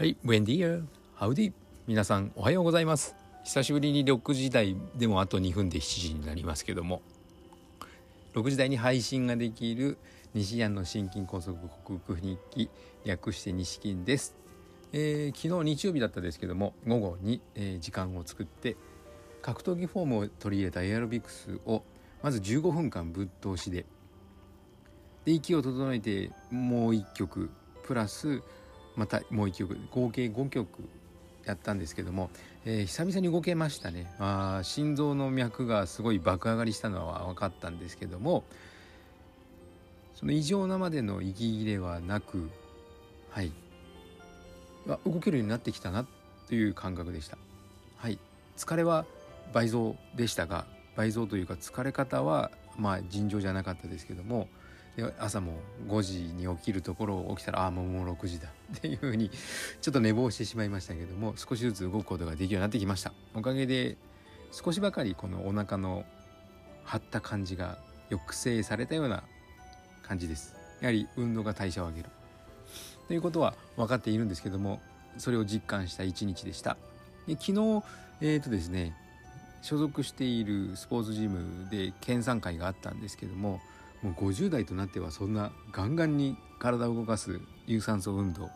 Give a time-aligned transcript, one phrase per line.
[0.00, 0.82] はい、ブエンディア、
[1.14, 1.52] ハウディ。
[1.86, 3.14] 皆さんおはようございます。
[3.44, 7.02] 久しぶりに6時台でもあと2分で7時になりますけども、
[8.32, 9.98] 6時台に配信ができる
[10.32, 12.70] 西安の心筋梗塞克服日記、
[13.04, 14.34] 略して西筋です。
[14.94, 18.78] えー、昨日日曜日だったですけども、午後に、えー、時間を作って
[19.42, 21.82] 格闘技フォームを取り入れたエアロビクスを
[22.22, 23.84] まず15分間ぶっ通しで
[25.26, 27.50] で息を整えてもう1曲
[27.82, 28.42] プラス
[29.00, 30.68] またもう1曲合計5曲
[31.46, 32.28] やったんですけども、
[32.66, 34.12] えー、久々に動けましたね。
[34.18, 38.44] あ心臓の脈がすごい爆上がりしたのは分かったんですけども
[40.14, 42.50] その異常なまでの息切れはなく
[43.30, 43.52] はい。
[45.06, 46.06] 動けるようになってきたな
[46.46, 47.38] という感覚でした。
[47.96, 48.18] はい。
[48.58, 49.06] 疲れは
[49.54, 54.48] 倍増でしたが倍増というか疲れ方はまあ尋常じゃなかったですけども
[54.96, 55.54] で朝も
[55.88, 59.30] 5時に起きるところを起きたらああもう6時だっていうふうに
[59.80, 63.12] ちょっと寝坊してしまいましたけども少しずつ動くことができるようになってきました。
[63.34, 63.96] おかげで
[64.52, 66.04] 少しばかりこのお腹の
[66.84, 69.22] 張った感じが抑制されたような
[70.02, 70.56] 感じです。
[70.80, 72.10] やはり運動が代謝を上げる。
[73.06, 74.80] ということは分かっているんですけども
[75.18, 76.76] それを実感した一日でした。
[77.26, 77.84] で昨日
[78.20, 78.96] えっ、ー、とですね
[79.62, 83.60] 所属しているスポーツジムで研鑽会があったんですけども
[84.02, 88.50] もう50代となってはそんなガンガンに体を動かす有酸素運動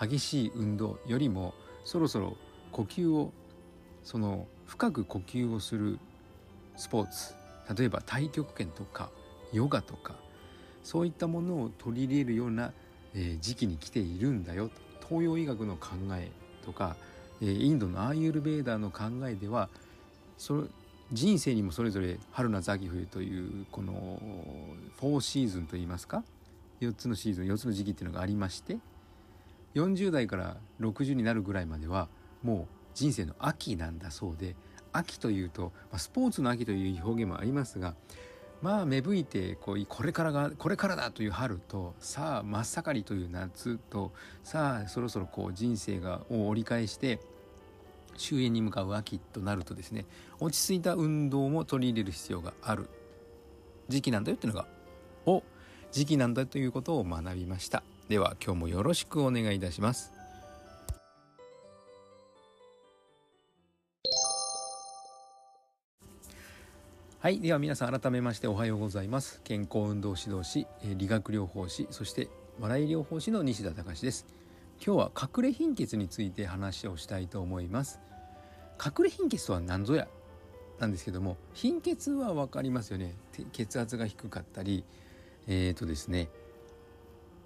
[0.00, 1.54] 激しい運動よりも
[1.84, 2.36] そろそろ
[2.72, 3.32] 呼吸を
[4.02, 5.98] その深く呼吸をする
[6.76, 7.34] スポーツ
[7.76, 9.10] 例えば太極拳とか
[9.52, 10.16] ヨガとか
[10.82, 12.72] そういったものを取り入れるような、
[13.14, 14.70] え、時期に来ているんだよ
[15.08, 16.30] 東洋医学の考え
[16.64, 16.96] とか、
[17.40, 19.70] え、インドのアーユルベーダーの考えでは
[20.36, 20.64] それ
[21.12, 24.20] 人生にもそれぞれ春夏秋冬というこの
[25.04, 26.24] 4シーズンといいますか
[26.80, 28.78] 4つのシーズン4つの時期っていうのがありまして
[29.74, 32.08] 40代から60になるぐらいまでは
[32.42, 34.56] もう人生の秋なんだそうで
[34.92, 37.94] 秋というと、ま、スポーツの秋という表現もありますが
[38.62, 44.12] まあ芽吹いてこうこれからがこれからだという春とさあ真っ盛りという夏と
[44.42, 47.20] さあそろそろこう人生がを折り返して
[48.16, 50.06] 終焉に向かう秋となるとですね
[50.38, 52.88] 落ち着いた運動も取り入れる必要がある
[53.88, 54.66] 時期なんだよっていうのが
[55.26, 55.42] お
[55.92, 57.82] 時期なんだということを学びました。
[58.08, 60.12] では今日もよろしくお願いいたします。
[67.20, 69.40] はいでは皆さん改めましておはようございます。
[69.44, 72.28] 健康運動指導士理学療法士そして
[72.60, 74.26] 笑い療法士の西田隆です。
[74.84, 77.98] 今日は隠れ貧血について話をしたいと思います。
[78.84, 80.06] 隠れ貧血とは何ぞや？
[80.78, 83.14] なんですけども貧血は分かりますよね。
[83.52, 84.84] 血圧が低かったり
[85.46, 86.28] えーとですね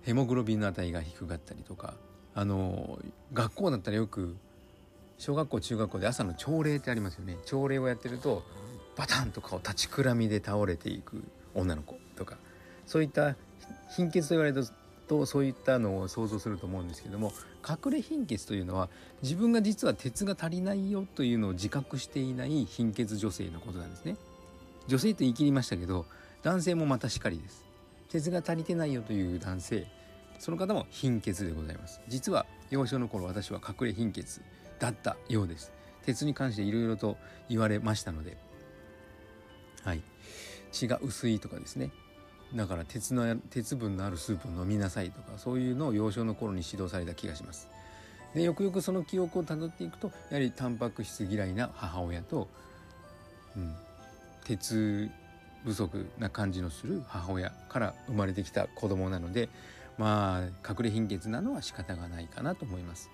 [0.02, 1.94] ヘモグロビンの値が低かったりとか
[2.34, 2.98] あの
[3.32, 4.36] 学校だったらよく
[5.18, 7.36] 小学校中学校で朝の朝礼ってありますよね。
[7.44, 8.44] 朝礼をやってると
[8.96, 12.36] バタンと顔立ちくらみで倒れていく女の子とか
[12.86, 13.34] そういった
[13.96, 14.72] 貧血と言われると
[15.08, 17.32] とそういったのを想像すると思うんですけども
[17.66, 18.88] 隠れ貧血というのは
[19.22, 24.16] 自分が実は鉄が足りないよというのを自覚していない貧血女性のことなんですね。
[24.86, 26.06] 女性と言い切りましたけど
[26.42, 27.67] 男性もまたしかりです。
[28.08, 29.86] 鉄が足りてないよという男性
[30.38, 32.00] その方も貧血でございます。
[32.08, 34.40] 実は幼少の頃私は隠れ貧血
[34.78, 35.72] だったようです。
[36.04, 38.36] 鉄に関していろいろと言われましたので
[39.82, 40.02] はい。
[40.70, 41.90] 血が薄いとかですね。
[42.54, 47.68] だから鉄の鉄分のあるスープを飲みなさいとかそういうのを幼少の頃に指導された気がします。
[48.34, 52.48] でよくよくその記憶をたどっていくとやはりタンパク質嫌いな母親と、
[53.56, 53.74] うん、
[54.44, 55.10] 鉄
[55.64, 59.48] 不足な感じのする母親から生まれてきた子供なので
[59.98, 63.10] まあ隠れ貧血なのは仕方がないかなと思います。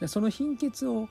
[0.00, 1.08] でその貧血を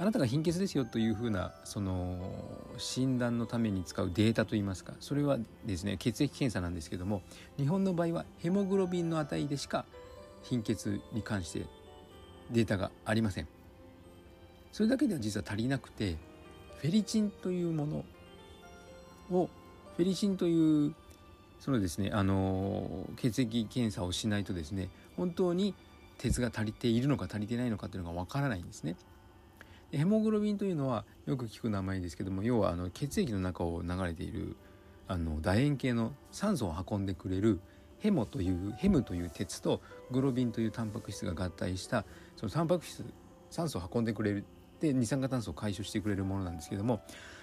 [0.00, 2.30] あなたが貧血ですよというふうなその
[2.76, 7.22] 診断のために使うデータといいますかそれはですね血液検査なんですけども
[7.56, 9.86] 日本の場合はヘモグロビンの値でしか
[10.42, 11.66] 貧血に関して
[12.52, 13.48] データがありません
[14.70, 16.16] それだけでは実は足りなくて
[16.80, 18.04] フェリチンというもの
[19.30, 19.48] を
[19.96, 20.94] フェリチンという
[21.60, 25.74] そのですねあの血液検査をしないとですね本当に
[26.18, 28.96] 鉄が足りているのか足りてないのかというのがわからないんですね。
[29.92, 34.54] ヘモグロビンというのはよく聞く名前ですけども要はあの血液の中を流れている
[35.06, 37.60] あの楕円形の酸素を運んでくれる
[37.98, 39.80] ヘモというヘムという鉄と
[40.10, 42.04] グロビンというタンパク質が合体した
[42.36, 43.02] そのタンパク質
[43.50, 44.44] 酸素を運んでくれる
[44.80, 47.00] で二酸化炭素を解消してくれるものなんですけども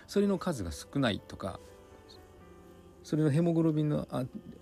[0.08, 1.60] それの数が少ないとか
[3.06, 4.08] それのヘモグロビンの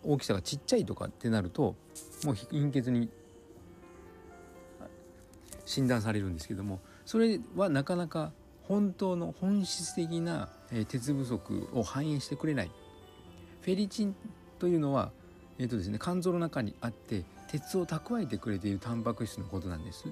[0.03, 1.77] 大きさがちっちゃいとかってなると
[2.25, 3.09] もう貧血に
[5.65, 10.49] 診断されるんですけどもそれはなかなか本当の本質的な
[10.89, 12.71] 鉄不足を反映してくれない。
[13.61, 14.15] フェリチン
[14.59, 15.11] というのは、
[15.57, 20.05] えーとですね、肝臓の中にあって鉄を蓄えてくれているタンパク質のことなんです。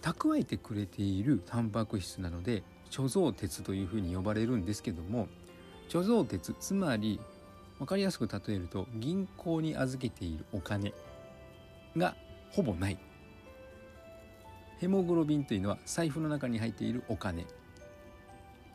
[0.00, 5.28] 蓄えてくれているタンパク質なので貯蔵鉄というふうに呼ばれるんですけども
[5.88, 7.20] 貯蔵鉄つまり
[7.78, 10.92] 分かりやすく例えると銀行に預けているお金
[11.96, 12.14] が
[12.50, 12.98] ほぼない。
[14.78, 17.46] ヘモグロビンというのは財布の中に入っているお金。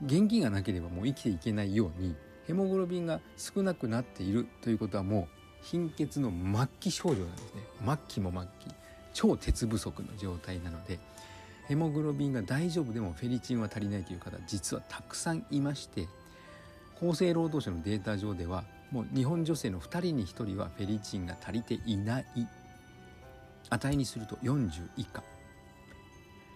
[0.06, 2.16] 現金がなければもう生きていけないように
[2.46, 7.62] ヘモグロビンが少なくなっているということはもう貧血の末期症状なんですね。
[7.86, 8.76] 末期も末期。
[9.14, 11.00] 超鉄不足の状態なので
[11.68, 16.08] ヘモグロビンが大丈夫でもフェリチンは足りないという方実はたくさんいまして
[17.04, 22.26] 厚生労働省のデータ上ではもう日本女性の2人に1人はフェリチンが足りていない。
[23.70, 25.22] 値にすると40以下。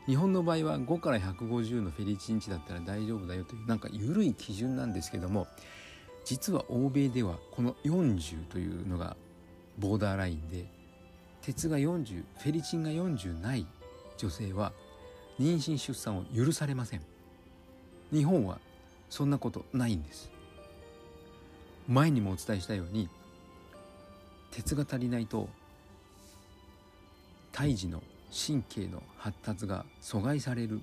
[0.06, 5.48] 日本の場合は5から150のフェリチン値だったら大丈夫だよというなんか緩い基準なんですけども
[6.24, 9.18] 実は欧米ではこの40というのが
[9.78, 10.66] ボーダーラインで
[11.42, 13.68] 鉄が40フェリチンが40ない
[14.18, 14.72] 女性は
[15.40, 17.02] 妊娠出産を許されません。
[18.14, 18.60] 日本は
[19.10, 20.37] そんなことないんです。
[21.88, 23.10] 前にもお伝えしたように
[24.52, 25.50] 鉄が足りないと
[27.52, 30.82] 胎児の神経の発達が阻害される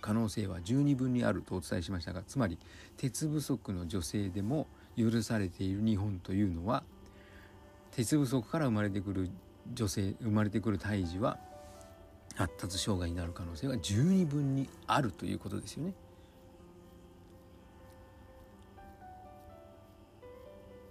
[0.00, 2.58] 可能性は十二分にあるとお伝えしましたがつまり
[2.96, 4.66] 鉄不足の女性でも
[4.96, 6.84] 許されている日本というのは
[7.90, 9.30] 鉄不足から生まれてくる
[9.74, 11.38] 女性生まれてくる胎児は
[12.34, 15.92] 発達障害になる可能性が十二分にあるということですよね。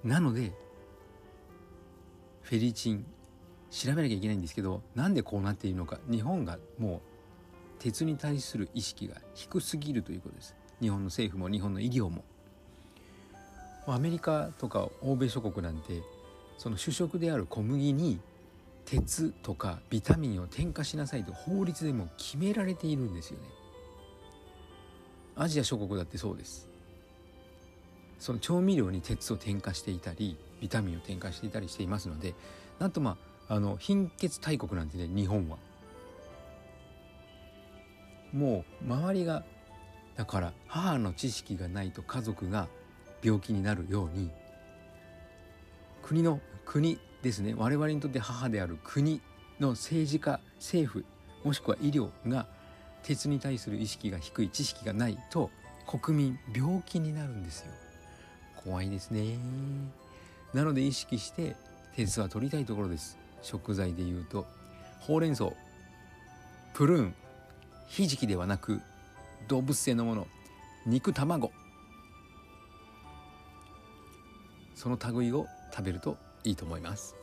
[0.05, 0.53] なので
[2.43, 3.05] フェリチン
[3.71, 5.99] 調べなきゃいけないんですけどなんでこうなっているのか。
[6.09, 7.01] 日本がもう
[7.79, 10.55] 鉄に対する意識が低すぎるということです。
[10.79, 12.23] 日本の政府も日本の医療も。
[13.87, 16.01] アメリカとか欧米諸国なんて
[16.57, 18.19] その主食である小麦に
[18.85, 23.45] 鉄とかビタミンを添加しなさいと法律でも決められているんですよね。
[25.35, 26.69] アジア諸国だってそうです。
[28.19, 32.33] その調味料に鉄を添加していたりビタミンを添加していたりしていますので
[32.79, 33.17] なんとま
[33.47, 35.57] ああの貧血大国なんてね日本は。
[38.33, 39.45] もう周りが
[40.17, 42.67] だから母の知識がないと家族が
[43.23, 44.29] 病気になるように
[46.01, 49.21] 国の国ですね我々にとって母である国
[49.59, 51.06] の政治家政府
[51.45, 52.47] もしくは医療が
[53.03, 55.50] 鉄に対する意識が低い知識がないと
[55.88, 57.71] 国民病気になるんですよ。
[58.65, 59.38] 怖いですね。
[60.53, 61.56] なので意識して
[61.95, 63.17] 鉄は取りたいところです。
[63.41, 64.45] 食材でいうと。
[65.00, 65.51] ほうれん草。
[66.73, 67.15] プルーン。
[67.88, 68.81] ひじきではなく
[69.47, 70.27] 動物性のもの。
[70.88, 71.51] 肉卵。
[74.73, 77.15] その類を食べるといいと思います。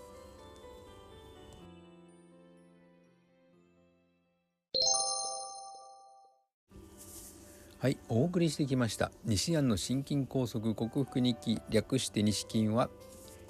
[7.82, 9.10] はいお送りしてきました。
[9.24, 12.88] 西安の心筋梗塞克服日記略して西筋は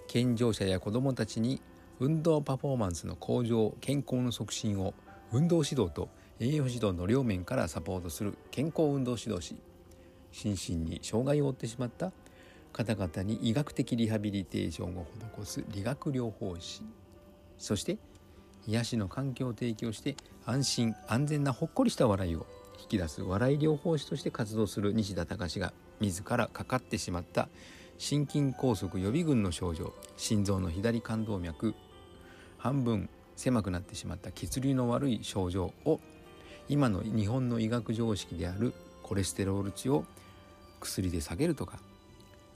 [0.08, 1.60] 健常者や子どもたちに
[2.00, 4.94] 運動パフォーマンスの向上健康の促進を
[5.32, 6.08] 運動指導と
[6.40, 9.54] 栄養指導の両面からサポートする健康運動指導士。
[10.30, 12.10] 心身に障害を負ってしまった
[12.72, 16.80] 方々に医学的リハビリテーションを施す理学療法士。
[17.58, 17.98] そして
[18.66, 22.46] 癒しの環境を提供して安心安全なほっこりした笑いを
[22.80, 27.48] 引き出す笑い療法士として活動する西田隆が自らかかってしまった
[27.98, 31.74] 心筋梗塞予備軍の症状心臓の左冠動脈
[32.58, 36.00] 半分狭くなってしまった血流の悪い症状を
[36.68, 40.04] 今の日本の医学常識であるコレステロール値を
[40.80, 41.78] 薬で下げるとか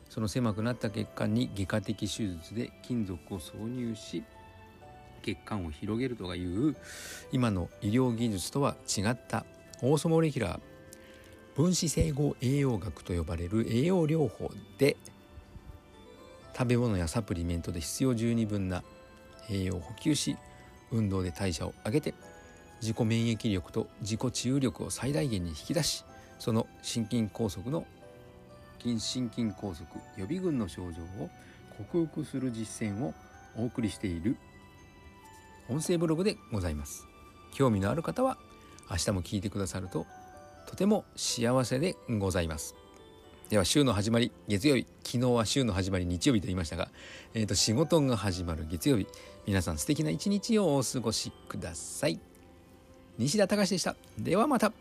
[0.08, 4.25] その狭くなった血管に外科的手術で金属を挿入し
[5.23, 6.76] 血管を広げるとかいう
[7.32, 9.44] 今の医療技術とは違った
[9.83, 10.61] オーソモレキュラー
[11.54, 14.97] 分子整合栄養学と呼ばれる栄養療法で
[16.56, 18.83] 食べ物やサプリメントで必要十二分な
[19.50, 20.37] 栄養を補給し
[20.90, 22.14] 運動で代謝を上げて
[22.80, 26.04] 自己免疫力と自己治癒力を最大限に引き出し
[26.38, 27.87] その心筋梗塞の
[28.78, 31.30] 心筋梗塞予備軍の症状を
[31.76, 33.14] 克服する実践を
[33.56, 34.37] お送りしている
[35.68, 37.04] 音声ブログでございます。
[37.52, 38.38] 興味のある方は
[38.90, 40.07] 明日も聞いてくださると
[40.66, 42.75] とても幸せでございます。
[43.49, 46.88] では週の始まり月曜日昨日は週の始まり日曜日と言いましたが、
[47.33, 49.07] えー、と仕事が始まる月曜日
[49.47, 52.19] 皆さん素敵な一日をお過ごしください。
[53.19, 53.97] 西田隆でした。
[54.19, 54.73] ではまた。